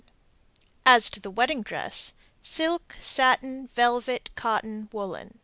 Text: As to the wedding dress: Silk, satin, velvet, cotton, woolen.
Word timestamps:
As 0.83 1.11
to 1.11 1.19
the 1.19 1.29
wedding 1.29 1.61
dress: 1.61 2.13
Silk, 2.41 2.95
satin, 2.99 3.67
velvet, 3.67 4.31
cotton, 4.33 4.89
woolen. 4.91 5.37